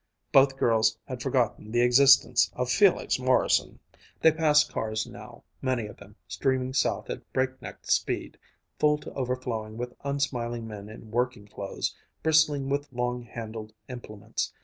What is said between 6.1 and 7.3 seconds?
streaming south